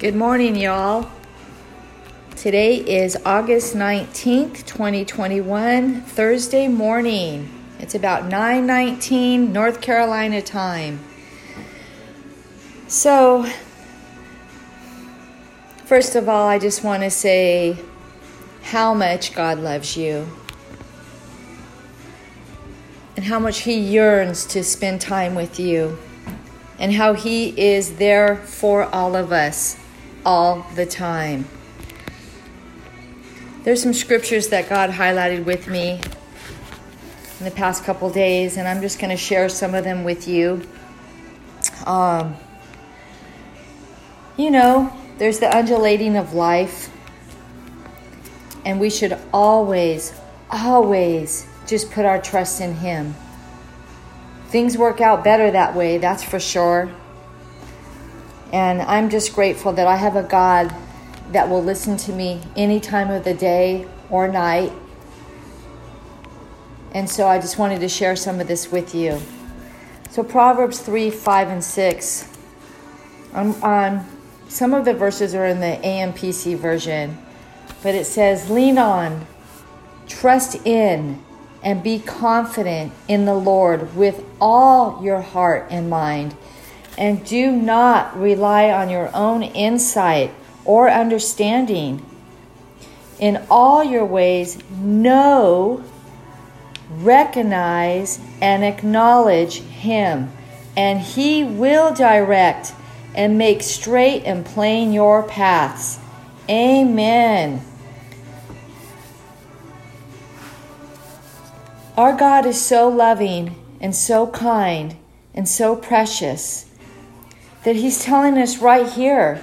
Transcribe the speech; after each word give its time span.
Good 0.00 0.16
morning, 0.16 0.56
y'all. 0.56 1.10
Today 2.34 2.76
is 2.76 3.18
August 3.26 3.74
19th, 3.74 4.64
2021, 4.64 6.00
Thursday 6.00 6.68
morning. 6.68 7.50
It's 7.78 7.94
about 7.94 8.24
9:19 8.24 9.52
North 9.52 9.82
Carolina 9.82 10.40
time. 10.40 11.00
So, 12.88 13.44
first 15.84 16.16
of 16.16 16.30
all, 16.30 16.48
I 16.48 16.58
just 16.58 16.82
want 16.82 17.02
to 17.02 17.10
say 17.10 17.76
how 18.62 18.94
much 18.94 19.34
God 19.34 19.58
loves 19.58 19.98
you 19.98 20.26
and 23.16 23.26
how 23.26 23.38
much 23.38 23.64
he 23.64 23.74
yearns 23.74 24.46
to 24.46 24.64
spend 24.64 25.02
time 25.02 25.34
with 25.34 25.60
you 25.60 25.98
and 26.78 26.94
how 26.94 27.12
he 27.12 27.48
is 27.60 27.96
there 27.96 28.36
for 28.36 28.84
all 28.94 29.14
of 29.14 29.30
us 29.30 29.76
all 30.24 30.66
the 30.74 30.86
time. 30.86 31.46
There's 33.62 33.82
some 33.82 33.92
scriptures 33.92 34.48
that 34.48 34.68
God 34.68 34.90
highlighted 34.90 35.44
with 35.44 35.68
me 35.68 36.00
in 37.38 37.44
the 37.44 37.50
past 37.50 37.84
couple 37.84 38.10
days, 38.10 38.56
and 38.56 38.66
I'm 38.66 38.80
just 38.80 38.98
going 38.98 39.10
to 39.10 39.16
share 39.16 39.48
some 39.48 39.74
of 39.74 39.84
them 39.84 40.04
with 40.04 40.26
you. 40.28 40.62
Um, 41.86 42.36
you 44.36 44.50
know, 44.50 44.92
there's 45.18 45.38
the 45.38 45.54
undulating 45.54 46.16
of 46.16 46.32
life, 46.32 46.90
and 48.64 48.80
we 48.80 48.88
should 48.88 49.18
always, 49.32 50.14
always 50.50 51.46
just 51.66 51.90
put 51.90 52.04
our 52.04 52.20
trust 52.20 52.60
in 52.60 52.74
Him. 52.74 53.14
Things 54.48 54.76
work 54.76 55.00
out 55.00 55.22
better 55.22 55.50
that 55.50 55.74
way, 55.74 55.98
that's 55.98 56.22
for 56.22 56.40
sure. 56.40 56.90
And 58.52 58.82
I'm 58.82 59.10
just 59.10 59.34
grateful 59.34 59.72
that 59.74 59.86
I 59.86 59.96
have 59.96 60.16
a 60.16 60.22
God 60.22 60.74
that 61.32 61.48
will 61.48 61.62
listen 61.62 61.96
to 61.96 62.12
me 62.12 62.42
any 62.56 62.80
time 62.80 63.10
of 63.10 63.24
the 63.24 63.34
day 63.34 63.86
or 64.10 64.26
night. 64.26 64.72
And 66.92 67.08
so 67.08 67.28
I 67.28 67.38
just 67.38 67.58
wanted 67.58 67.80
to 67.80 67.88
share 67.88 68.16
some 68.16 68.40
of 68.40 68.48
this 68.48 68.72
with 68.72 68.94
you. 68.94 69.20
So, 70.10 70.24
Proverbs 70.24 70.80
3 70.80 71.10
5 71.10 71.48
and 71.48 71.62
6. 71.64 72.36
Um, 73.32 73.62
um, 73.62 74.06
some 74.48 74.74
of 74.74 74.84
the 74.84 74.92
verses 74.92 75.36
are 75.36 75.46
in 75.46 75.60
the 75.60 75.78
AMPC 75.84 76.56
version, 76.58 77.16
but 77.84 77.94
it 77.94 78.06
says, 78.06 78.50
Lean 78.50 78.76
on, 78.76 79.24
trust 80.08 80.66
in, 80.66 81.22
and 81.62 81.80
be 81.84 82.00
confident 82.00 82.92
in 83.06 83.24
the 83.24 83.34
Lord 83.34 83.94
with 83.94 84.24
all 84.40 85.00
your 85.04 85.20
heart 85.20 85.68
and 85.70 85.88
mind 85.88 86.34
and 87.00 87.24
do 87.24 87.50
not 87.50 88.14
rely 88.20 88.70
on 88.70 88.90
your 88.90 89.10
own 89.16 89.42
insight 89.42 90.30
or 90.66 90.90
understanding. 90.90 92.04
In 93.18 93.42
all 93.50 93.82
your 93.82 94.04
ways, 94.04 94.58
know, 94.70 95.82
recognize, 96.90 98.20
and 98.42 98.62
acknowledge 98.62 99.60
Him, 99.60 100.30
and 100.76 101.00
He 101.00 101.42
will 101.42 101.94
direct 101.94 102.74
and 103.14 103.38
make 103.38 103.62
straight 103.62 104.24
and 104.24 104.44
plain 104.44 104.92
your 104.92 105.22
paths. 105.22 105.98
Amen. 106.50 107.62
Our 111.96 112.14
God 112.14 112.44
is 112.44 112.60
so 112.60 112.88
loving 112.88 113.56
and 113.80 113.96
so 113.96 114.26
kind 114.26 114.96
and 115.34 115.48
so 115.48 115.74
precious 115.74 116.69
that 117.64 117.76
He's 117.76 118.02
telling 118.02 118.38
us 118.38 118.58
right 118.58 118.88
here 118.88 119.42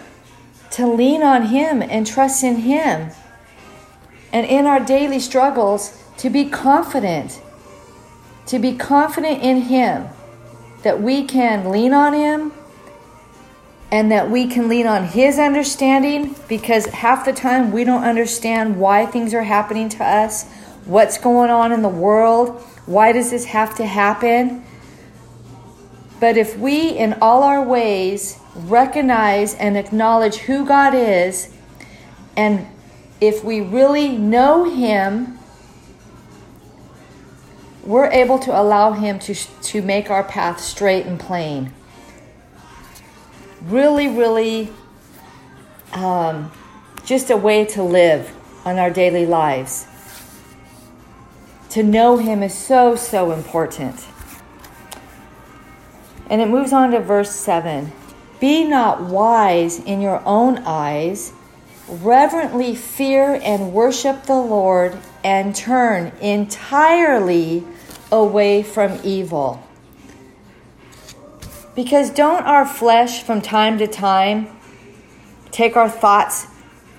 to 0.71 0.87
lean 0.87 1.23
on 1.23 1.47
Him 1.47 1.81
and 1.81 2.05
trust 2.05 2.43
in 2.43 2.57
Him. 2.57 3.11
And 4.33 4.45
in 4.45 4.65
our 4.65 4.79
daily 4.79 5.19
struggles, 5.19 6.03
to 6.17 6.29
be 6.29 6.45
confident, 6.45 7.41
to 8.47 8.59
be 8.59 8.75
confident 8.75 9.41
in 9.41 9.61
Him, 9.61 10.07
that 10.83 11.01
we 11.01 11.23
can 11.23 11.69
lean 11.69 11.93
on 11.93 12.13
Him 12.13 12.51
and 13.91 14.11
that 14.11 14.29
we 14.29 14.47
can 14.47 14.67
lean 14.67 14.85
on 14.85 15.05
His 15.05 15.39
understanding 15.39 16.35
because 16.47 16.85
half 16.87 17.25
the 17.25 17.33
time 17.33 17.71
we 17.71 17.83
don't 17.83 18.03
understand 18.03 18.77
why 18.77 19.05
things 19.05 19.33
are 19.33 19.43
happening 19.43 19.89
to 19.89 20.03
us, 20.03 20.49
what's 20.85 21.17
going 21.17 21.49
on 21.49 21.71
in 21.71 21.81
the 21.81 21.89
world, 21.89 22.61
why 22.85 23.11
does 23.11 23.31
this 23.31 23.45
have 23.45 23.75
to 23.75 23.85
happen? 23.85 24.63
But 26.19 26.37
if 26.37 26.57
we, 26.57 26.89
in 26.89 27.13
all 27.21 27.43
our 27.43 27.61
ways, 27.63 28.39
recognize 28.55 29.53
and 29.55 29.77
acknowledge 29.77 30.37
who 30.37 30.65
God 30.65 30.95
is, 30.95 31.53
and 32.35 32.67
if 33.21 33.43
we 33.43 33.61
really 33.61 34.17
know 34.17 34.63
Him, 34.63 35.37
we're 37.83 38.09
able 38.11 38.39
to 38.39 38.59
allow 38.59 38.93
Him 38.93 39.19
to, 39.19 39.33
to 39.33 39.81
make 39.81 40.09
our 40.09 40.23
path 40.23 40.59
straight 40.59 41.05
and 41.05 41.19
plain. 41.19 41.71
Really, 43.61 44.07
really, 44.07 44.69
um, 45.93 46.51
just 47.05 47.29
a 47.29 47.37
way 47.37 47.63
to 47.65 47.83
live 47.83 48.33
on 48.65 48.77
our 48.77 48.89
daily 48.89 49.25
lives. 49.25 49.87
To 51.69 51.83
know 51.83 52.17
Him 52.17 52.41
is 52.41 52.55
so, 52.55 52.95
so 52.95 53.31
important. 53.31 54.05
And 56.29 56.41
it 56.41 56.49
moves 56.49 56.73
on 56.73 56.91
to 56.91 56.99
verse 56.99 57.31
7 57.31 57.91
Be 58.39 58.63
not 58.63 59.01
wise 59.01 59.79
in 59.79 60.01
your 60.01 60.21
own 60.25 60.59
eyes, 60.59 61.33
reverently 61.87 62.75
fear 62.75 63.39
and 63.43 63.73
worship 63.73 64.23
the 64.23 64.35
Lord, 64.39 64.97
and 65.23 65.55
turn 65.55 66.11
entirely 66.21 67.63
away 68.11 68.63
from 68.63 68.99
evil. 69.03 69.63
Because 71.75 72.09
don't 72.09 72.43
our 72.43 72.65
flesh 72.65 73.21
from 73.21 73.41
time 73.41 73.77
to 73.77 73.87
time 73.87 74.47
take 75.51 75.75
our 75.75 75.89
thoughts 75.89 76.47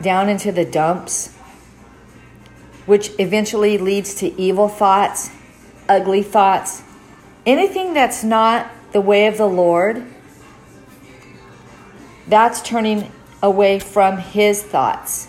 down 0.01 0.29
into 0.29 0.53
the 0.53 0.65
dumps, 0.65 1.35
which 2.87 3.11
eventually 3.19 3.77
leads 3.79 4.15
to 4.17 4.41
evil 4.41 4.69
thoughts, 4.69 5.31
ugly 5.89 6.23
thoughts, 6.23 6.83
anything 7.45 7.95
that's 7.95 8.23
not 8.25 8.71
the 8.93 9.01
way 9.01 9.27
of 9.27 9.37
the 9.37 9.49
Lord, 9.49 10.05
that's 12.27 12.61
turning 12.63 13.11
away 13.43 13.79
from 13.79 14.19
His 14.19 14.63
thoughts. 14.63 15.29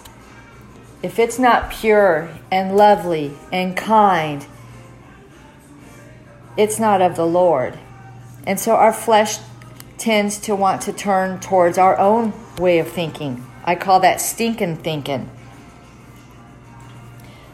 If 1.01 1.17
it's 1.17 1.39
not 1.39 1.71
pure 1.71 2.29
and 2.51 2.75
lovely 2.75 3.33
and 3.51 3.75
kind, 3.75 4.45
it's 6.57 6.79
not 6.79 7.01
of 7.01 7.15
the 7.15 7.25
Lord. 7.25 7.79
And 8.45 8.59
so 8.59 8.75
our 8.75 8.91
flesh 8.91 9.39
tends 9.97 10.39
to 10.39 10.55
want 10.55 10.81
to 10.83 10.93
turn 10.93 11.39
towards 11.39 11.77
our 11.77 11.97
own 11.97 12.33
way 12.57 12.79
of 12.79 12.87
thinking. 12.89 13.45
I 13.63 13.75
call 13.75 13.99
that 14.01 14.19
stinking 14.19 14.77
thinking. 14.77 15.29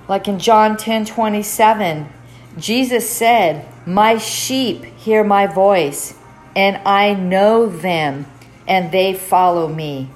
Like 0.07 0.27
in 0.27 0.39
John 0.39 0.77
10 0.77 1.05
27, 1.05 2.07
Jesus 2.57 3.09
said, 3.09 3.67
My 3.85 4.17
sheep 4.17 4.83
hear 4.83 5.23
my 5.23 5.45
voice, 5.45 6.17
and 6.55 6.77
I 6.87 7.13
know 7.13 7.67
them, 7.67 8.25
and 8.67 8.91
they 8.91 9.13
follow 9.13 9.67
me. 9.67 10.09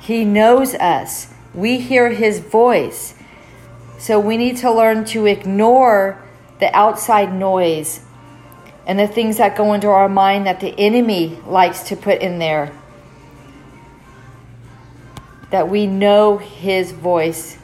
He 0.00 0.24
knows 0.24 0.74
us. 0.74 1.28
We 1.54 1.78
hear 1.78 2.10
his 2.10 2.40
voice. 2.40 3.14
So 3.98 4.18
we 4.18 4.36
need 4.36 4.56
to 4.58 4.72
learn 4.72 5.04
to 5.06 5.26
ignore 5.26 6.20
the 6.58 6.74
outside 6.76 7.32
noise 7.32 8.00
and 8.86 8.98
the 8.98 9.06
things 9.06 9.36
that 9.36 9.56
go 9.56 9.74
into 9.74 9.88
our 9.88 10.08
mind 10.08 10.46
that 10.46 10.58
the 10.58 10.74
enemy 10.78 11.38
likes 11.46 11.84
to 11.84 11.96
put 11.96 12.20
in 12.20 12.40
there. 12.40 12.72
That 15.50 15.68
we 15.68 15.86
know 15.86 16.38
his 16.38 16.90
voice 16.90 17.58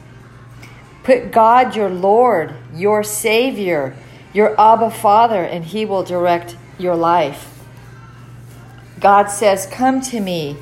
Put 1.03 1.31
God, 1.31 1.75
your 1.75 1.89
Lord, 1.89 2.53
your 2.75 3.03
Savior, 3.03 3.95
your 4.33 4.59
Abba 4.59 4.91
Father, 4.91 5.43
and 5.43 5.65
He 5.65 5.85
will 5.85 6.03
direct 6.03 6.55
your 6.77 6.95
life. 6.95 7.59
God 8.99 9.27
says, 9.27 9.65
Come 9.65 10.01
to 10.01 10.19
me, 10.19 10.57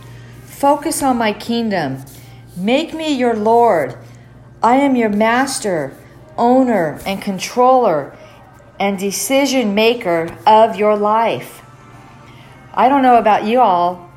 focus 0.46 1.02
on 1.02 1.18
my 1.18 1.34
kingdom, 1.34 2.04
make 2.56 2.94
me 2.94 3.14
your 3.14 3.36
Lord. 3.36 3.98
I 4.62 4.78
am 4.78 4.96
your 4.96 5.10
master, 5.10 5.96
owner, 6.38 7.00
and 7.06 7.22
controller, 7.22 8.16
and 8.80 8.98
decision 8.98 9.76
maker 9.76 10.36
of 10.46 10.76
your 10.76 10.96
life. 10.96 11.62
I 12.74 12.90
don't 12.90 13.02
know 13.02 13.18
about 13.18 13.46
you 13.46 13.60
all, 13.60 14.12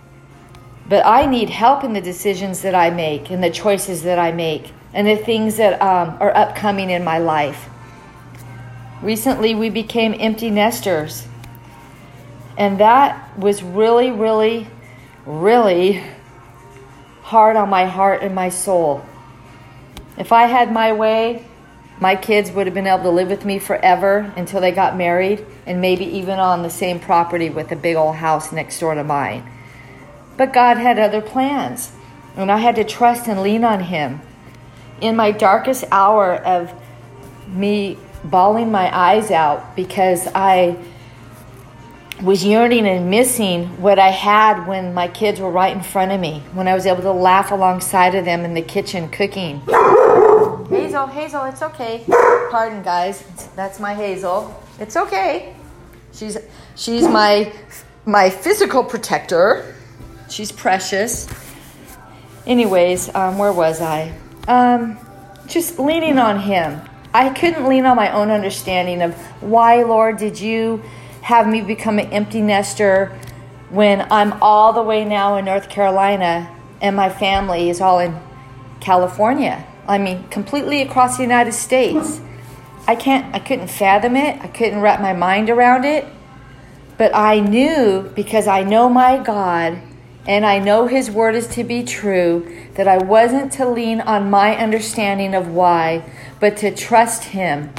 but 0.87 1.06
I 1.06 1.25
need 1.25 1.49
help 1.49 1.82
in 1.82 1.94
the 1.94 2.00
decisions 2.00 2.61
that 2.62 2.75
I 2.75 2.91
make 2.91 3.31
and 3.31 3.43
the 3.43 3.50
choices 3.50 4.03
that 4.03 4.19
I 4.19 4.32
make 4.32 4.73
and 4.93 5.06
the 5.06 5.17
things 5.17 5.56
that 5.56 5.81
um, 5.81 6.17
are 6.20 6.37
upcoming 6.37 6.91
in 6.91 7.03
my 7.03 7.19
life. 7.19 7.69
Recently, 9.02 9.55
we 9.55 9.70
became 9.70 10.14
empty 10.19 10.50
nesters, 10.50 11.26
and 12.58 12.79
that 12.81 13.38
was 13.38 13.62
really, 13.62 14.11
really, 14.11 14.67
really 15.25 16.02
hard 17.23 17.56
on 17.56 17.70
my 17.70 17.87
heart 17.87 18.23
and 18.23 18.35
my 18.35 18.50
soul. 18.50 19.05
If 20.19 20.32
I 20.32 20.44
had 20.44 20.70
my 20.70 20.93
way, 20.93 21.47
my 21.99 22.14
kids 22.14 22.50
would 22.50 22.67
have 22.67 22.75
been 22.75 22.87
able 22.87 23.05
to 23.05 23.11
live 23.11 23.29
with 23.29 23.44
me 23.44 23.58
forever 23.58 24.32
until 24.37 24.61
they 24.61 24.73
got 24.73 24.97
married 24.97 25.46
and 25.67 25.81
maybe 25.81 26.05
even 26.05 26.38
on 26.38 26.62
the 26.62 26.70
same 26.70 27.00
property 27.00 27.49
with 27.49 27.70
a 27.73 27.76
big 27.76 27.96
old 27.96 28.17
house 28.17 28.53
next 28.53 28.81
door 28.81 28.94
to 28.94 29.05
mine. 29.05 29.50
But 30.37 30.53
God 30.53 30.76
had 30.76 30.99
other 30.99 31.23
plans, 31.23 31.93
and 32.37 32.50
I 32.50 32.58
had 32.58 32.76
to 32.76 32.85
trust 32.85 33.29
and 33.29 33.43
lean 33.43 33.64
on 33.64 33.81
Him. 33.81 34.20
In 35.00 35.17
my 35.17 35.31
darkest 35.31 35.85
hour 35.91 36.35
of 36.35 36.73
me 37.49 37.96
bawling 38.25 38.70
my 38.70 38.94
eyes 38.96 39.31
out 39.31 39.76
because 39.76 40.26
I 40.34 40.76
was 42.22 42.44
yearning 42.44 42.87
and 42.87 43.11
missing 43.11 43.81
what 43.81 43.99
I 43.99 44.11
had 44.11 44.67
when 44.67 44.93
my 44.93 45.08
kids 45.08 45.40
were 45.40 45.50
right 45.50 45.75
in 45.75 45.82
front 45.82 46.12
of 46.12 46.20
me, 46.20 46.43
when 46.52 46.69
I 46.69 46.75
was 46.75 46.87
able 46.87 47.02
to 47.02 47.12
laugh 47.12 47.50
alongside 47.50 48.14
of 48.14 48.25
them 48.25 48.44
in 48.44 48.55
the 48.55 48.62
kitchen 48.62 49.08
cooking. 49.08 49.61
Hazel, 50.69 51.06
Hazel, 51.06 51.44
it's 51.44 51.62
okay. 51.62 52.05
Pardon, 52.50 52.82
guys. 52.82 53.25
That's 53.56 53.81
my 53.81 53.94
Hazel. 53.94 54.62
It's 54.78 54.96
okay. 54.96 55.55
She's 56.12 56.37
she's 56.76 57.08
my 57.08 57.52
my 58.05 58.31
physical 58.31 58.84
protector. 58.84 59.75
She's 60.28 60.52
precious. 60.52 61.28
Anyways, 62.46 63.14
um, 63.14 63.38
where 63.38 63.52
was 63.52 63.81
I? 63.81 64.12
Um, 64.49 64.99
just 65.46 65.78
leaning 65.78 66.19
on 66.19 66.40
Him. 66.40 66.81
I 67.12 67.30
couldn't 67.30 67.68
lean 67.68 67.86
on 67.86 67.96
my 67.96 68.12
own 68.12 68.30
understanding 68.30 69.02
of 69.02 69.14
why, 69.42 69.82
Lord, 69.82 70.16
did 70.16 70.40
you 70.40 70.82
have 71.22 71.48
me 71.48 71.60
become 71.60 71.98
an 71.98 72.12
empty 72.12 72.40
nester 72.40 73.18
when 73.68 74.06
I'm 74.10 74.34
all 74.42 74.72
the 74.72 74.82
way 74.82 75.04
now 75.04 75.36
in 75.36 75.44
North 75.44 75.68
Carolina 75.68 76.54
and 76.80 76.96
my 76.96 77.08
family 77.08 77.68
is 77.68 77.80
all 77.80 77.98
in 77.98 78.16
California. 78.80 79.66
I 79.86 79.98
mean, 79.98 80.26
completely 80.28 80.82
across 80.82 81.16
the 81.16 81.22
United 81.22 81.52
States. 81.52 82.20
I 82.86 82.94
can't 82.94 83.34
I 83.34 83.38
couldn't 83.38 83.68
fathom 83.68 84.16
it. 84.16 84.40
I 84.40 84.46
couldn't 84.48 84.80
wrap 84.80 85.00
my 85.00 85.12
mind 85.12 85.50
around 85.50 85.84
it. 85.84 86.06
But 86.96 87.14
I 87.14 87.40
knew 87.40 88.10
because 88.14 88.46
I 88.46 88.62
know 88.62 88.88
my 88.88 89.18
God 89.18 89.80
and 90.26 90.44
I 90.44 90.58
know 90.58 90.86
his 90.86 91.10
word 91.10 91.34
is 91.34 91.46
to 91.48 91.64
be 91.64 91.82
true 91.82 92.66
that 92.74 92.86
I 92.86 92.98
wasn't 92.98 93.52
to 93.54 93.68
lean 93.68 94.00
on 94.00 94.30
my 94.30 94.56
understanding 94.56 95.34
of 95.34 95.48
why, 95.48 96.04
but 96.40 96.56
to 96.56 96.75
trust 96.75 97.25
him. 97.25 97.72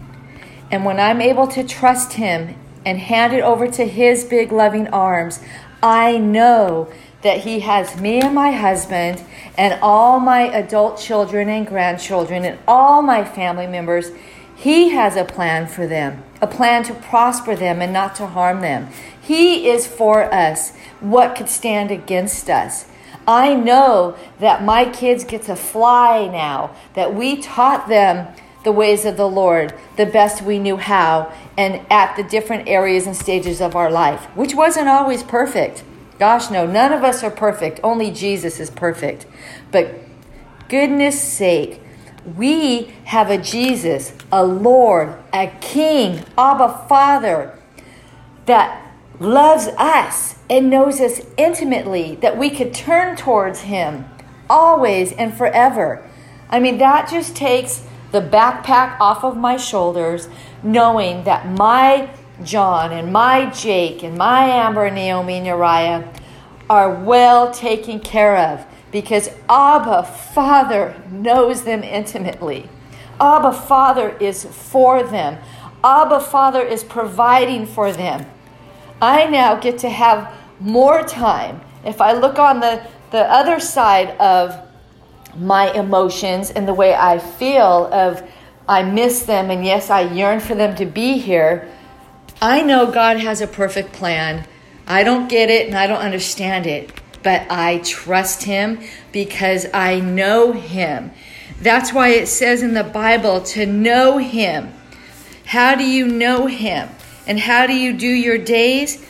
And 0.70 0.86
when 0.86 1.00
I'm 1.00 1.20
able 1.20 1.48
to 1.48 1.64
trust 1.64 2.14
him 2.14 2.56
and 2.86 2.98
hand 2.98 3.34
it 3.34 3.42
over 3.42 3.68
to 3.68 3.86
His 3.86 4.24
big 4.24 4.52
loving 4.52 4.88
arms, 4.88 5.40
I 5.84 6.18
know 6.18 6.92
that 7.22 7.40
He 7.40 7.60
has 7.62 8.00
me 8.00 8.22
and 8.22 8.34
my 8.34 8.52
husband 8.52 9.24
and 9.58 9.80
all 9.82 10.20
my 10.20 10.44
adult 10.44 11.00
children 11.00 11.50
and 11.50 11.68
grandchildren 11.68 12.46
and 12.46 12.58
all 12.68 13.02
my 13.02 13.24
family 13.24 13.68
members. 13.68 14.12
He 14.56 14.90
has 14.90 15.16
a 15.16 15.26
plan 15.26 15.68
for 15.68 15.88
them, 15.88 16.24
a 16.42 16.48
plan 16.48 16.84
to 16.84 16.94
prosper 16.94 17.56
them 17.56 17.82
and 17.82 17.92
not 17.92 18.16
to 18.16 18.28
harm 18.28 18.62
them. 18.62 18.90
He 19.20 19.70
is 19.70 19.88
for 19.88 20.32
us. 20.34 20.76
What 21.00 21.36
could 21.36 21.50
stand 21.50 21.92
against 21.92 22.50
us? 22.50 22.88
I 23.28 23.54
know 23.54 24.18
that 24.40 24.64
my 24.64 24.86
kids 24.86 25.24
get 25.24 25.44
to 25.44 25.56
fly 25.56 26.28
now, 26.28 26.76
that 26.96 27.14
we 27.14 27.38
taught 27.38 27.88
them 27.88 28.34
the 28.64 28.72
ways 28.72 29.06
of 29.06 29.18
the 29.18 29.28
Lord 29.28 29.74
the 29.98 30.06
best 30.06 30.42
we 30.42 30.60
knew 30.60 30.78
how 30.78 31.32
and 31.58 31.86
at 31.92 32.16
the 32.16 32.24
different 32.24 32.68
areas 32.68 33.06
and 33.06 33.16
stages 33.16 33.62
of 33.62 33.76
our 33.76 33.92
life, 33.92 34.26
which 34.36 34.56
wasn't 34.56 34.88
always 34.88 35.24
perfect. 35.24 35.84
Gosh, 36.20 36.52
no, 36.52 36.66
none 36.66 36.94
of 36.94 37.04
us 37.04 37.24
are 37.24 37.32
perfect. 37.32 37.80
Only 37.84 38.12
Jesus 38.12 38.60
is 38.60 38.70
perfect. 38.70 39.26
But 39.72 39.96
goodness 40.70 41.20
sake, 41.22 41.82
we 42.38 42.94
have 43.06 43.30
a 43.30 43.38
Jesus, 43.38 44.14
a 44.32 44.46
Lord, 44.46 45.16
a 45.34 45.48
King, 45.62 46.24
Abba 46.38 46.86
Father 46.88 47.58
that 48.46 48.94
loves 49.20 49.68
us 49.78 50.36
and 50.50 50.70
knows 50.70 51.00
us 51.00 51.22
intimately, 51.38 52.16
that 52.16 52.38
we 52.38 52.50
could 52.50 52.74
turn 52.74 53.16
towards 53.16 53.62
Him 53.62 54.06
always 54.50 55.12
and 55.14 55.34
forever. 55.36 56.08
I 56.50 56.60
mean, 56.60 56.78
that 56.80 57.10
just 57.10 57.36
takes 57.36 57.88
the 58.12 58.22
backpack 58.22 59.00
off 59.00 59.24
of 59.24 59.38
my 59.38 59.58
shoulders, 59.58 60.28
knowing 60.64 61.24
that 61.24 61.48
my 61.48 62.10
John 62.44 62.92
and 62.92 63.14
my 63.14 63.50
Jake 63.52 64.04
and 64.04 64.18
my 64.18 64.46
Amber 64.46 64.86
and 64.86 64.96
Naomi 64.96 65.36
and 65.36 65.46
Uriah 65.46 66.12
are 66.70 66.94
well 67.04 67.52
taken 67.52 68.00
care 68.00 68.38
of 68.38 68.66
because 68.92 69.30
Abba 69.50 70.04
Father 70.04 71.02
knows 71.10 71.64
them 71.64 71.84
intimately. 71.84 72.70
Abba 73.20 73.54
Father 73.54 74.18
is 74.20 74.46
for 74.46 75.04
them. 75.04 75.38
Abba 75.84 76.20
Father 76.20 76.62
is 76.62 76.84
providing 76.84 77.66
for 77.66 77.92
them. 77.92 78.26
I 79.02 79.26
now 79.26 79.56
get 79.56 79.78
to 79.80 79.90
have 79.90 80.34
more 80.60 81.04
time. 81.04 81.62
If 81.86 82.02
I 82.02 82.14
look 82.14 82.38
on 82.38 82.60
the, 82.60 82.86
the 83.12 83.24
other 83.32 83.60
side 83.60 84.10
of 84.18 84.68
my 85.36 85.72
emotions 85.72 86.50
and 86.52 86.68
the 86.68 86.74
way 86.74 86.94
I 86.94 87.20
feel 87.20 87.88
of 87.92 88.22
I 88.68 88.84
miss 88.84 89.24
them 89.24 89.50
and 89.50 89.66
yes, 89.66 89.90
I 89.90 90.02
yearn 90.02 90.40
for 90.40 90.56
them 90.56 90.76
to 90.76 90.86
be 90.86 91.18
here. 91.18 91.70
I 92.42 92.62
know 92.62 92.92
God 92.92 93.18
has 93.18 93.42
a 93.42 93.48
perfect 93.48 93.94
plan. 93.94 94.48
I 94.88 95.04
don't 95.04 95.30
get 95.30 95.50
it 95.50 95.68
and 95.68 95.78
I 95.78 95.88
don't 95.88 96.02
understand 96.02 96.66
it, 96.68 96.92
but 97.24 97.46
I 97.50 97.80
trust 97.80 98.44
him 98.44 98.80
because 99.12 99.68
I 99.74 100.00
know 100.00 100.52
him. 100.52 101.12
That's 101.62 101.94
why 101.94 102.10
it 102.10 102.28
says 102.28 102.64
in 102.64 102.74
the 102.74 102.84
Bible 102.84 103.42
to 103.42 103.66
know 103.66 104.18
him. 104.18 104.74
How 105.46 105.76
do 105.76 105.84
you 105.84 106.08
know 106.08 106.48
him? 106.48 106.90
And 107.28 107.40
how 107.40 107.68
do 107.68 107.74
you 107.74 107.94
do 107.94 108.08
your 108.08 108.38
days? 108.38 109.06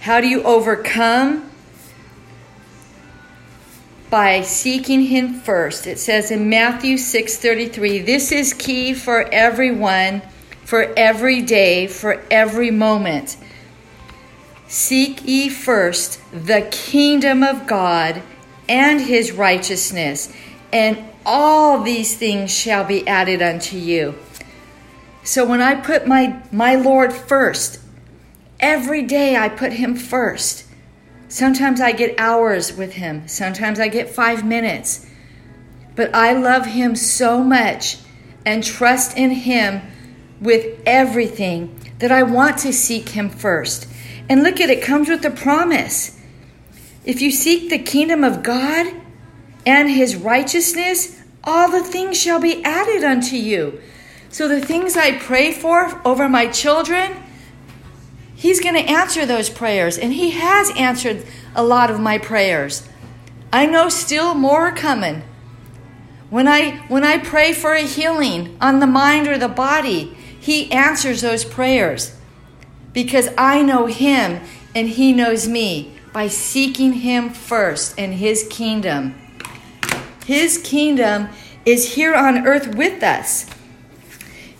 How 0.00 0.20
do 0.20 0.28
you 0.28 0.42
overcome? 0.44 1.49
By 4.10 4.42
seeking 4.42 5.02
him 5.02 5.32
first. 5.32 5.86
It 5.86 5.98
says 5.98 6.30
in 6.30 6.50
Matthew 6.50 6.98
6:33, 6.98 8.00
this 8.00 8.32
is 8.32 8.52
key 8.52 8.92
for 8.92 9.32
everyone, 9.32 10.22
for 10.64 10.92
every 10.96 11.40
day, 11.40 11.86
for 11.86 12.20
every 12.30 12.70
moment. 12.72 13.36
Seek 14.66 15.20
ye 15.24 15.48
first 15.48 16.18
the 16.32 16.62
kingdom 16.70 17.42
of 17.42 17.66
God 17.66 18.22
and 18.68 19.00
his 19.00 19.32
righteousness, 19.32 20.28
and 20.72 20.98
all 21.24 21.80
these 21.80 22.16
things 22.16 22.52
shall 22.52 22.84
be 22.84 23.06
added 23.06 23.42
unto 23.42 23.76
you. 23.76 24.14
So 25.22 25.44
when 25.44 25.60
I 25.60 25.74
put 25.74 26.06
my 26.06 26.36
my 26.50 26.74
Lord 26.74 27.12
first, 27.12 27.78
every 28.58 29.02
day 29.02 29.36
I 29.36 29.48
put 29.48 29.74
him 29.74 29.94
first. 29.94 30.64
Sometimes 31.30 31.80
I 31.80 31.92
get 31.92 32.18
hours 32.18 32.76
with 32.76 32.94
him, 32.94 33.28
sometimes 33.28 33.78
I 33.78 33.86
get 33.86 34.10
five 34.10 34.44
minutes. 34.44 35.06
But 35.94 36.12
I 36.12 36.32
love 36.32 36.66
him 36.66 36.96
so 36.96 37.42
much 37.42 37.98
and 38.44 38.64
trust 38.64 39.16
in 39.16 39.30
him 39.30 39.80
with 40.40 40.80
everything 40.84 41.78
that 42.00 42.10
I 42.10 42.24
want 42.24 42.58
to 42.58 42.72
seek 42.72 43.10
him 43.10 43.30
first. 43.30 43.86
And 44.28 44.42
look 44.42 44.60
at 44.60 44.70
it, 44.70 44.82
comes 44.82 45.08
with 45.08 45.24
a 45.24 45.30
promise. 45.30 46.18
If 47.04 47.20
you 47.22 47.30
seek 47.30 47.70
the 47.70 47.78
kingdom 47.78 48.24
of 48.24 48.42
God 48.42 48.92
and 49.64 49.88
his 49.88 50.16
righteousness, 50.16 51.22
all 51.44 51.70
the 51.70 51.84
things 51.84 52.20
shall 52.20 52.40
be 52.40 52.64
added 52.64 53.04
unto 53.04 53.36
you. 53.36 53.80
So 54.30 54.48
the 54.48 54.60
things 54.60 54.96
I 54.96 55.16
pray 55.16 55.52
for 55.52 56.00
over 56.04 56.28
my 56.28 56.48
children, 56.48 57.22
He's 58.40 58.58
going 58.58 58.74
to 58.74 58.90
answer 58.90 59.26
those 59.26 59.50
prayers, 59.50 59.98
and 59.98 60.14
He 60.14 60.30
has 60.30 60.70
answered 60.74 61.26
a 61.54 61.62
lot 61.62 61.90
of 61.90 62.00
my 62.00 62.16
prayers. 62.16 62.88
I 63.52 63.66
know 63.66 63.90
still 63.90 64.34
more 64.34 64.68
are 64.68 64.72
coming. 64.72 65.22
When 66.30 66.48
I 66.48 66.78
when 66.88 67.04
I 67.04 67.18
pray 67.18 67.52
for 67.52 67.74
a 67.74 67.82
healing 67.82 68.56
on 68.58 68.80
the 68.80 68.86
mind 68.86 69.28
or 69.28 69.36
the 69.36 69.46
body, 69.46 70.16
He 70.40 70.72
answers 70.72 71.20
those 71.20 71.44
prayers 71.44 72.16
because 72.94 73.28
I 73.36 73.60
know 73.60 73.84
Him 73.84 74.40
and 74.74 74.88
He 74.88 75.12
knows 75.12 75.46
me 75.46 75.94
by 76.14 76.28
seeking 76.28 76.94
Him 76.94 77.28
first 77.28 77.92
and 77.98 78.14
His 78.14 78.46
kingdom. 78.48 79.20
His 80.24 80.56
kingdom 80.56 81.28
is 81.66 81.94
here 81.94 82.14
on 82.14 82.46
earth 82.46 82.74
with 82.74 83.02
us. 83.02 83.44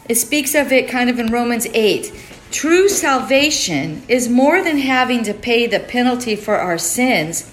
It 0.06 0.16
speaks 0.16 0.54
of 0.54 0.70
it 0.70 0.86
kind 0.86 1.08
of 1.08 1.18
in 1.18 1.28
Romans 1.32 1.66
8. 1.72 2.12
True 2.50 2.88
salvation 2.88 4.02
is 4.08 4.28
more 4.28 4.62
than 4.62 4.78
having 4.78 5.22
to 5.24 5.34
pay 5.34 5.66
the 5.66 5.80
penalty 5.80 6.34
for 6.34 6.56
our 6.56 6.78
sins. 6.78 7.50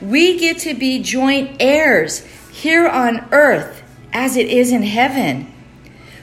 We 0.00 0.38
get 0.38 0.58
to 0.60 0.74
be 0.74 1.02
joint 1.02 1.56
heirs 1.60 2.24
here 2.50 2.88
on 2.88 3.28
earth 3.30 3.82
as 4.12 4.36
it 4.36 4.48
is 4.48 4.72
in 4.72 4.82
heaven. 4.82 5.52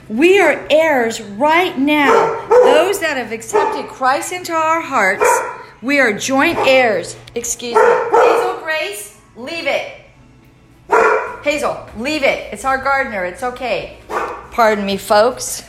We 0.10 0.41
are 0.41 0.68
heirs 0.70 1.22
right 1.22 1.77
now. 1.77 2.48
Those 2.50 3.00
that 3.00 3.15
have 3.15 3.32
accepted 3.32 3.88
Christ 3.88 4.34
into 4.34 4.51
our 4.53 4.82
hearts, 4.82 5.25
we 5.82 6.00
are 6.00 6.12
joint 6.12 6.58
heirs. 6.60 7.15
Excuse 7.34 7.75
me. 7.75 7.82
Hazel 7.82 8.60
Grace, 8.62 9.12
Leave 9.38 9.65
it. 9.65 10.01
Hazel, 11.44 11.88
leave 11.98 12.24
it. 12.24 12.53
It's 12.53 12.65
our 12.65 12.77
gardener. 12.77 13.24
It's 13.24 13.41
okay. 13.41 13.98
Pardon 14.51 14.86
me, 14.86 14.98
folks. 14.98 15.63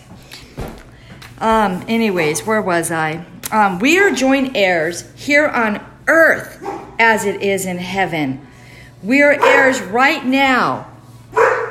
Um, 1.43 1.85
anyways, 1.89 2.47
where 2.47 2.63
was 2.63 2.93
I? 2.93 3.25
Um, 3.51 3.81
we 3.81 3.99
are 3.99 4.13
joint 4.13 4.57
heirs 4.57 5.11
here 5.17 5.49
on 5.49 5.85
earth 6.07 6.65
as 7.01 7.25
it 7.25 7.43
is 7.43 7.67
in 7.67 7.79
heaven. 7.79 8.47
We 9.03 9.23
are 9.23 9.33
heirs 9.33 9.83
right 9.83 10.25
now. 10.25 10.89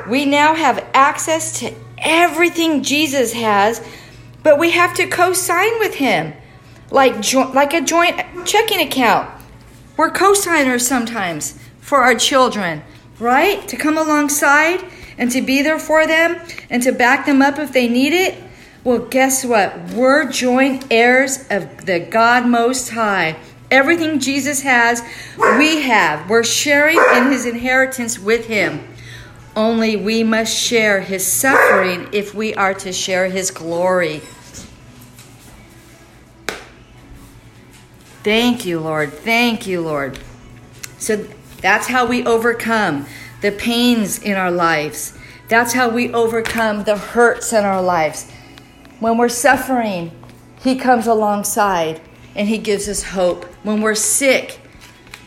We 0.06 0.26
now 0.26 0.54
have 0.54 0.84
access 0.92 1.58
to 1.60 1.74
everything 1.96 2.82
Jesus 2.82 3.32
has, 3.32 3.82
but 4.42 4.58
we 4.58 4.72
have 4.72 4.94
to 4.96 5.06
co 5.06 5.32
sign 5.32 5.78
with 5.78 5.94
him 5.94 6.34
like, 6.90 7.22
jo- 7.22 7.50
like 7.54 7.72
a 7.72 7.80
joint 7.80 8.20
checking 8.44 8.80
account. 8.80 9.30
We're 9.96 10.10
co 10.10 10.34
signers 10.34 10.86
sometimes 10.86 11.58
for 11.80 12.02
our 12.02 12.14
children, 12.14 12.82
right? 13.18 13.66
To 13.68 13.78
come 13.78 13.96
alongside 13.96 14.84
and 15.16 15.30
to 15.30 15.40
be 15.40 15.62
there 15.62 15.78
for 15.78 16.06
them 16.06 16.38
and 16.68 16.82
to 16.82 16.92
back 16.92 17.24
them 17.24 17.40
up 17.40 17.58
if 17.58 17.72
they 17.72 17.88
need 17.88 18.12
it. 18.12 18.51
Well, 18.84 18.98
guess 18.98 19.44
what? 19.44 19.78
We're 19.90 20.28
joint 20.28 20.86
heirs 20.90 21.44
of 21.50 21.86
the 21.86 22.00
God 22.00 22.46
Most 22.46 22.90
High. 22.90 23.36
Everything 23.70 24.18
Jesus 24.18 24.62
has, 24.62 25.02
we 25.56 25.82
have. 25.82 26.28
We're 26.28 26.42
sharing 26.42 26.98
in 27.14 27.30
his 27.30 27.46
inheritance 27.46 28.18
with 28.18 28.46
him. 28.46 28.80
Only 29.54 29.94
we 29.94 30.24
must 30.24 30.56
share 30.56 31.00
his 31.00 31.24
suffering 31.24 32.08
if 32.12 32.34
we 32.34 32.54
are 32.54 32.74
to 32.74 32.92
share 32.92 33.28
his 33.28 33.52
glory. 33.52 34.20
Thank 38.24 38.66
you, 38.66 38.80
Lord. 38.80 39.12
Thank 39.12 39.66
you, 39.66 39.80
Lord. 39.80 40.18
So 40.98 41.28
that's 41.60 41.86
how 41.86 42.06
we 42.06 42.26
overcome 42.26 43.06
the 43.42 43.52
pains 43.52 44.20
in 44.20 44.36
our 44.36 44.50
lives. 44.50 45.16
That's 45.48 45.72
how 45.72 45.88
we 45.88 46.12
overcome 46.12 46.84
the 46.84 46.96
hurts 46.96 47.52
in 47.52 47.64
our 47.64 47.82
lives. 47.82 48.30
When 49.02 49.18
we're 49.18 49.30
suffering, 49.30 50.12
He 50.62 50.76
comes 50.76 51.08
alongside 51.08 52.00
and 52.36 52.46
He 52.46 52.56
gives 52.58 52.88
us 52.88 53.02
hope. 53.02 53.46
When 53.64 53.80
we're 53.80 53.96
sick, 53.96 54.60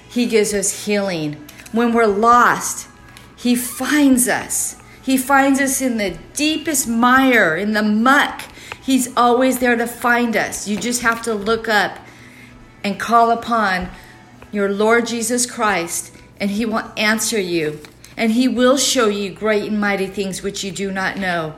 He 0.08 0.27
gives 0.27 0.53
us 0.53 0.86
healing. 0.86 1.46
When 1.74 1.91
we're 1.91 2.05
lost, 2.05 2.88
He 3.36 3.53
finds 3.53 4.29
us. 4.29 4.82
He 5.01 5.17
finds 5.17 5.60
us 5.60 5.82
in 5.82 5.98
the 5.98 6.17
deepest 6.34 6.88
mire, 6.88 7.58
in 7.58 7.74
the 7.74 7.84
muck. 7.84 8.44
He's 8.82 9.13
always 9.17 9.60
there 9.60 9.75
to 9.75 9.88
find 9.88 10.38
us. 10.38 10.70
You 10.70 10.77
just 10.77 11.01
have 11.01 11.22
to 11.24 11.34
look 11.34 11.67
up 11.67 11.98
and 12.82 12.98
call 12.98 13.29
upon 13.29 13.89
your 14.53 14.72
Lord 14.72 15.05
Jesus 15.05 15.46
Christ, 15.46 16.15
and 16.39 16.50
He 16.50 16.65
will 16.65 16.94
answer 16.96 17.41
you. 17.41 17.82
And 18.15 18.32
He 18.32 18.48
will 18.48 18.77
show 18.77 19.10
you 19.10 19.32
great 19.32 19.65
and 19.65 19.82
mighty 19.82 20.08
things 20.08 20.41
which 20.41 20.63
you 20.63 20.72
do 20.72 20.94
not 20.94 21.17
know. 21.17 21.55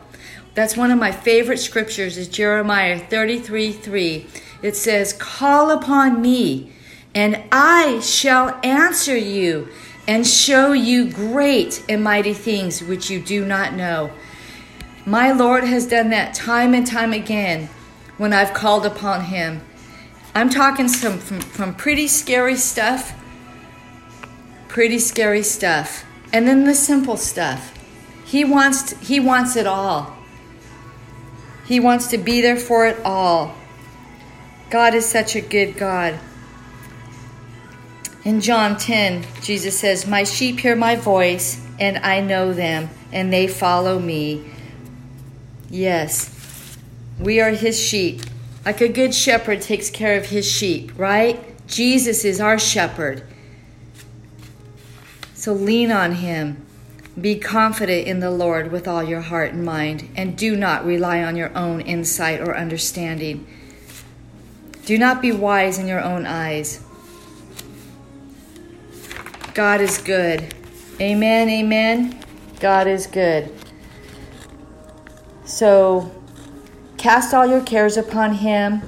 That's 0.58 0.76
one 0.76 0.90
of 0.90 0.98
my 0.98 1.12
favorite 1.12 1.60
scriptures 1.60 2.18
is 2.18 2.28
Jeremiah 2.28 2.98
33 2.98 3.74
3. 3.74 4.26
It 4.64 4.76
says, 4.76 5.14
Call 5.14 5.70
upon 5.70 6.20
me, 6.20 6.72
and 7.14 7.44
I 7.52 8.00
shall 8.00 8.60
answer 8.64 9.16
you 9.16 9.68
and 10.08 10.26
show 10.26 10.72
you 10.72 11.12
great 11.12 11.86
and 11.88 12.04
mighty 12.04 12.34
things 12.34 12.82
which 12.82 13.08
you 13.12 13.20
do 13.20 13.46
not 13.46 13.76
know. 13.76 14.10
My 15.06 15.32
Lord 15.32 15.64
has 15.64 15.86
done 15.86 16.10
that 16.10 16.34
time 16.34 16.74
and 16.74 16.88
time 16.88 17.14
again 17.14 17.70
when 18.18 18.34
I've 18.34 18.56
called 18.56 18.88
upon 18.88 19.26
Him. 19.26 19.62
I'm 20.34 20.50
talking 20.50 20.88
some 20.88 21.20
from, 21.20 21.40
from 21.40 21.76
pretty 21.76 22.08
scary 22.08 22.56
stuff, 22.56 23.14
pretty 24.70 24.98
scary 24.98 25.44
stuff, 25.44 26.04
and 26.34 26.48
then 26.48 26.64
the 26.64 26.74
simple 26.74 27.16
stuff. 27.16 27.78
He 28.26 28.44
wants 28.44 29.00
he 29.08 29.20
wants 29.20 29.56
it 29.56 29.68
all. 29.68 30.17
He 31.68 31.80
wants 31.80 32.08
to 32.08 32.18
be 32.18 32.42
there 32.42 32.58
for 32.58 32.88
it 32.88 32.98
all. 33.04 33.54
God 34.70 34.94
is 34.94 35.06
such 35.06 35.36
a 35.36 35.42
good 35.42 35.78
God. 35.78 36.18
In 38.24 38.42
John 38.42 38.78
10, 38.78 39.26
Jesus 39.42 39.80
says, 39.80 40.08
My 40.08 40.24
sheep 40.24 40.60
hear 40.60 40.76
my 40.76 40.96
voice, 40.96 41.66
and 41.80 41.98
I 42.00 42.22
know 42.22 42.54
them, 42.54 42.90
and 43.12 43.32
they 43.32 43.48
follow 43.48 44.00
me. 44.00 44.50
Yes, 45.70 46.78
we 47.20 47.40
are 47.42 47.52
his 47.52 47.80
sheep. 47.80 48.22
Like 48.66 48.82
a 48.82 48.90
good 48.90 49.14
shepherd 49.14 49.62
takes 49.62 49.90
care 49.90 50.18
of 50.18 50.26
his 50.26 50.50
sheep, 50.50 50.92
right? 50.98 51.42
Jesus 51.68 52.26
is 52.26 52.42
our 52.42 52.60
shepherd. 52.60 53.24
So 55.34 55.54
lean 55.54 55.92
on 55.92 56.14
him. 56.14 56.66
Be 57.20 57.38
confident 57.38 58.08
in 58.08 58.20
the 58.20 58.30
Lord 58.30 58.72
with 58.72 58.88
all 58.88 59.04
your 59.04 59.22
heart 59.22 59.54
and 59.54 59.66
mind, 59.66 60.10
and 60.16 60.38
do 60.38 60.56
not 60.56 60.86
rely 60.86 61.24
on 61.24 61.36
your 61.36 61.56
own 61.58 61.82
insight 61.82 62.42
or 62.42 62.56
understanding. 62.56 63.48
Do 64.86 64.98
not 64.98 65.22
be 65.22 65.32
wise 65.32 65.80
in 65.80 65.88
your 65.88 66.02
own 66.02 66.26
eyes. 66.26 66.84
God 69.54 69.82
is 69.82 69.98
good. 69.98 70.54
Amen, 71.02 71.50
amen. 71.50 72.20
God 72.60 72.88
is 72.88 73.08
good. 73.08 73.52
So, 75.46 76.12
Cast 76.98 77.32
all 77.34 77.46
your 77.46 77.62
cares 77.62 77.96
upon 77.96 78.34
Him. 78.34 78.82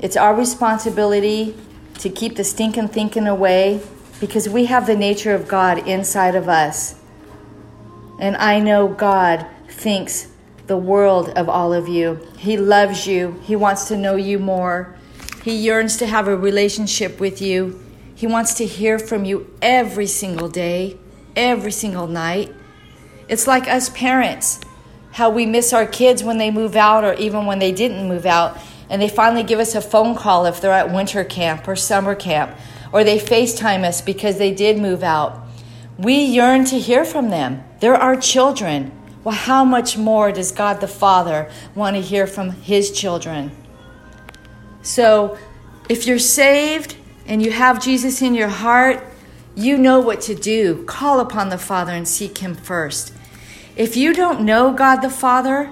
It's 0.00 0.16
our 0.16 0.34
responsibility 0.34 1.54
to 1.98 2.08
keep 2.08 2.36
the 2.36 2.44
stinking 2.44 2.88
thinking 2.88 3.26
away 3.26 3.82
because 4.20 4.48
we 4.48 4.66
have 4.66 4.86
the 4.86 4.96
nature 4.96 5.34
of 5.34 5.48
God 5.48 5.86
inside 5.86 6.36
of 6.36 6.48
us. 6.48 6.94
And 8.18 8.36
I 8.36 8.60
know 8.60 8.88
God 8.88 9.46
thinks 9.68 10.28
the 10.66 10.76
world 10.76 11.30
of 11.30 11.48
all 11.48 11.72
of 11.72 11.88
you. 11.88 12.26
He 12.38 12.56
loves 12.56 13.06
you, 13.06 13.40
He 13.42 13.56
wants 13.56 13.88
to 13.88 13.96
know 13.96 14.16
you 14.16 14.38
more. 14.38 14.96
He 15.42 15.56
yearns 15.56 15.98
to 15.98 16.06
have 16.06 16.26
a 16.26 16.36
relationship 16.36 17.20
with 17.20 17.42
you. 17.42 17.80
He 18.14 18.26
wants 18.26 18.54
to 18.54 18.66
hear 18.66 18.98
from 18.98 19.26
you 19.26 19.54
every 19.60 20.06
single 20.06 20.48
day, 20.48 20.96
every 21.36 21.72
single 21.72 22.06
night. 22.06 22.50
It's 23.28 23.46
like 23.46 23.68
us 23.68 23.90
parents 23.90 24.60
how 25.14 25.30
we 25.30 25.46
miss 25.46 25.72
our 25.72 25.86
kids 25.86 26.24
when 26.24 26.38
they 26.38 26.50
move 26.50 26.74
out 26.74 27.04
or 27.04 27.14
even 27.14 27.46
when 27.46 27.60
they 27.60 27.70
didn't 27.70 28.08
move 28.08 28.26
out. 28.26 28.58
And 28.90 29.00
they 29.00 29.08
finally 29.08 29.44
give 29.44 29.60
us 29.60 29.76
a 29.76 29.80
phone 29.80 30.16
call 30.16 30.44
if 30.46 30.60
they're 30.60 30.72
at 30.72 30.92
winter 30.92 31.22
camp 31.22 31.68
or 31.68 31.76
summer 31.76 32.16
camp, 32.16 32.56
or 32.92 33.04
they 33.04 33.18
FaceTime 33.18 33.84
us 33.84 34.00
because 34.00 34.38
they 34.38 34.52
did 34.52 34.76
move 34.76 35.04
out. 35.04 35.43
We 35.98 36.24
yearn 36.24 36.64
to 36.66 36.78
hear 36.78 37.04
from 37.04 37.30
them. 37.30 37.62
They're 37.80 37.94
our 37.94 38.16
children. 38.16 38.90
Well, 39.22 39.34
how 39.34 39.64
much 39.64 39.96
more 39.96 40.32
does 40.32 40.50
God 40.50 40.80
the 40.80 40.88
Father 40.88 41.50
want 41.74 41.96
to 41.96 42.02
hear 42.02 42.26
from 42.26 42.50
His 42.50 42.90
children? 42.90 43.52
So, 44.82 45.38
if 45.88 46.06
you're 46.06 46.18
saved 46.18 46.96
and 47.26 47.42
you 47.42 47.52
have 47.52 47.82
Jesus 47.82 48.20
in 48.22 48.34
your 48.34 48.48
heart, 48.48 49.04
you 49.54 49.78
know 49.78 50.00
what 50.00 50.20
to 50.22 50.34
do. 50.34 50.84
Call 50.84 51.20
upon 51.20 51.48
the 51.48 51.58
Father 51.58 51.92
and 51.92 52.08
seek 52.08 52.38
Him 52.38 52.54
first. 52.54 53.14
If 53.76 53.96
you 53.96 54.12
don't 54.12 54.40
know 54.40 54.72
God 54.72 54.96
the 54.96 55.10
Father 55.10 55.70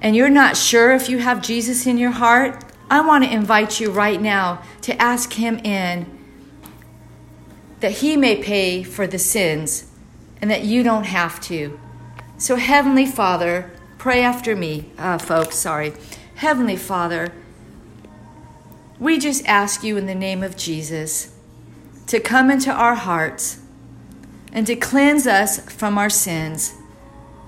and 0.00 0.14
you're 0.14 0.28
not 0.30 0.56
sure 0.56 0.92
if 0.92 1.08
you 1.08 1.18
have 1.18 1.42
Jesus 1.42 1.86
in 1.86 1.98
your 1.98 2.12
heart, 2.12 2.64
I 2.88 3.00
want 3.00 3.24
to 3.24 3.32
invite 3.32 3.80
you 3.80 3.90
right 3.90 4.20
now 4.20 4.62
to 4.82 5.00
ask 5.02 5.32
Him 5.32 5.58
in 5.58 6.17
that 7.80 7.92
He 7.92 8.16
may 8.16 8.42
pay 8.42 8.82
for 8.82 9.06
the 9.06 9.18
sins 9.18 9.90
and 10.40 10.50
that 10.50 10.64
you 10.64 10.82
don't 10.82 11.04
have 11.04 11.40
to. 11.42 11.78
So, 12.36 12.56
Heavenly 12.56 13.06
Father, 13.06 13.70
pray 13.98 14.22
after 14.22 14.54
me, 14.54 14.90
uh, 14.98 15.18
folks, 15.18 15.56
sorry. 15.56 15.92
Heavenly 16.36 16.76
Father, 16.76 17.32
we 19.00 19.18
just 19.18 19.44
ask 19.46 19.82
you 19.82 19.96
in 19.96 20.06
the 20.06 20.14
name 20.14 20.42
of 20.42 20.56
Jesus 20.56 21.34
to 22.06 22.20
come 22.20 22.50
into 22.50 22.72
our 22.72 22.94
hearts 22.94 23.60
and 24.52 24.66
to 24.66 24.76
cleanse 24.76 25.26
us 25.26 25.60
from 25.70 25.98
our 25.98 26.10
sins. 26.10 26.74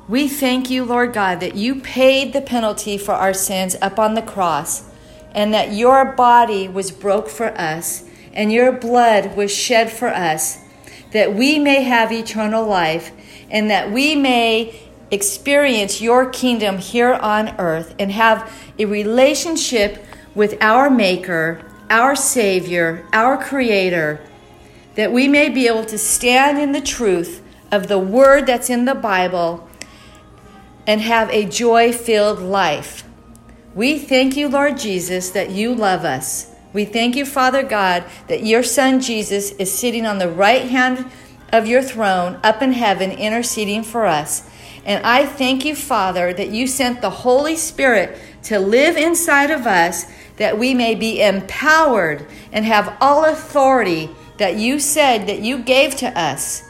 We 0.09 0.29
thank 0.29 0.71
you, 0.71 0.85
Lord 0.85 1.13
God, 1.13 1.41
that 1.41 1.55
you 1.55 1.81
paid 1.81 2.33
the 2.33 2.41
penalty 2.41 2.99
for 2.99 3.13
our 3.13 3.33
sins 3.33 3.77
up 3.81 3.99
on 3.99 4.15
the 4.15 4.23
cross, 4.23 4.91
and 5.33 5.55
that 5.55 5.73
your 5.73 6.05
body 6.05 6.67
was 6.67 6.91
broke 6.91 7.29
for 7.29 7.57
us, 7.57 8.05
and 8.33 8.53
your 8.53 8.73
blood 8.73 9.37
was 9.37 9.55
shed 9.55 9.91
for 9.91 10.09
us, 10.09 10.59
that 11.13 11.35
we 11.35 11.59
may 11.59 11.83
have 11.83 12.13
eternal 12.13 12.67
life, 12.67 13.11
and 13.51 13.71
that 13.71 13.91
we 13.91 14.15
may 14.15 14.81
experience 15.11 16.01
your 16.01 16.31
kingdom 16.31 16.79
here 16.79 17.15
on 17.15 17.49
earth 17.59 17.95
and 17.99 18.13
have 18.13 18.53
a 18.79 18.85
relationship 18.85 20.05
with 20.35 20.57
our 20.61 20.89
Maker, 20.89 21.65
our 21.91 22.15
Savior, 22.15 23.07
our 23.13 23.37
Creator, 23.37 24.21
that 24.95 25.13
we 25.13 25.27
may 25.27 25.49
be 25.49 25.67
able 25.67 25.85
to 25.85 25.99
stand 25.99 26.59
in 26.59 26.73
the 26.73 26.81
truth 26.81 27.43
of 27.73 27.89
the 27.89 27.99
word 27.99 28.47
that's 28.47 28.71
in 28.71 28.85
the 28.85 28.95
Bible 28.95 29.69
and 30.87 31.01
have 31.01 31.29
a 31.31 31.45
joy 31.45 31.93
filled 31.93 32.41
life. 32.41 33.05
We 33.75 33.99
thank 33.99 34.37
you, 34.37 34.49
Lord 34.49 34.79
Jesus, 34.79 35.31
that 35.31 35.51
you 35.51 35.75
love 35.75 36.05
us. 36.05 36.53
We 36.73 36.85
thank 36.85 37.17
you, 37.17 37.27
Father 37.27 37.63
God, 37.63 38.05
that 38.29 38.45
your 38.45 38.63
Son 38.63 39.01
Jesus 39.01 39.51
is 39.53 39.73
sitting 39.73 40.07
on 40.07 40.19
the 40.19 40.31
right 40.31 40.63
hand 40.63 41.11
of 41.53 41.67
your 41.67 41.83
throne 41.83 42.39
up 42.43 42.63
in 42.63 42.73
heaven, 42.73 43.11
interceding 43.11 43.83
for 43.83 44.07
us. 44.07 44.49
And 44.85 45.05
I 45.05 45.27
thank 45.27 45.65
you, 45.65 45.75
Father, 45.75 46.33
that 46.33 46.51
you 46.51 46.67
sent 46.67 47.01
the 47.01 47.11
Holy 47.11 47.57
Spirit 47.57 48.19
to 48.45 48.59
live 48.59 48.97
inside 48.97 49.51
of 49.51 49.67
us 49.67 50.07
that 50.37 50.59
we 50.59 50.73
may 50.73 50.95
be 50.95 51.21
empowered 51.21 52.27
and 52.53 52.65
have 52.65 52.97
all 53.01 53.27
authority 53.27 54.09
that 54.39 54.57
you 54.57 54.81
said 54.81 55.27
that 55.27 55.41
you 55.41 55.59
gave 55.59 55.97
to 55.97 56.19
us 56.19 56.63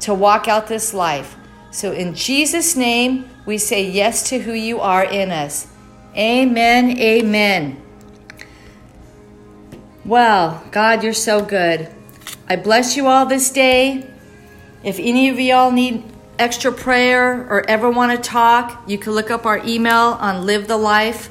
to 0.00 0.12
walk 0.12 0.48
out 0.48 0.66
this 0.66 0.92
life. 0.92 1.36
So, 1.70 1.92
in 1.92 2.14
Jesus' 2.14 2.74
name, 2.74 3.30
we 3.46 3.58
say 3.58 3.88
yes 3.88 4.28
to 4.30 4.40
who 4.40 4.52
you 4.52 4.80
are 4.80 5.04
in 5.04 5.30
us. 5.30 5.68
Amen. 6.16 6.98
Amen. 6.98 7.80
Well, 10.04 10.64
God, 10.70 11.04
you're 11.04 11.12
so 11.12 11.44
good. 11.44 11.88
I 12.48 12.56
bless 12.56 12.96
you 12.96 13.06
all 13.06 13.26
this 13.26 13.50
day. 13.50 14.08
If 14.82 14.98
any 14.98 15.28
of 15.28 15.38
y'all 15.38 15.70
need 15.70 16.04
extra 16.38 16.72
prayer 16.72 17.46
or 17.50 17.68
ever 17.68 17.90
want 17.90 18.12
to 18.16 18.30
talk, 18.30 18.82
you 18.86 18.96
can 18.96 19.12
look 19.12 19.30
up 19.30 19.44
our 19.44 19.58
email 19.58 20.16
on 20.18 20.46
Live 20.46 20.68
the 20.68 20.78
Life. 20.78 21.28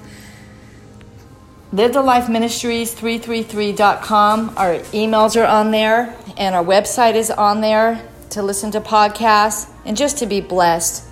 Live 1.71 1.93
the 1.93 2.03
Life 2.03 2.29
Ministries 2.29 2.93
333.com. 2.93 4.53
Our 4.55 4.75
emails 4.93 5.35
are 5.35 5.47
on 5.47 5.71
there, 5.71 6.15
and 6.37 6.53
our 6.53 6.63
website 6.63 7.15
is 7.15 7.31
on 7.31 7.61
there 7.61 8.07
to 8.29 8.43
listen 8.43 8.69
to 8.71 8.81
podcasts 8.81 9.71
and 9.83 9.97
just 9.97 10.19
to 10.19 10.27
be 10.27 10.41
blessed. 10.41 11.05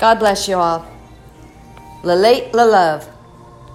God 0.00 0.18
bless 0.18 0.48
you 0.48 0.56
all. 0.56 0.84
La 2.02 2.14
late, 2.14 2.52
la 2.52 2.64
love. 2.64 3.08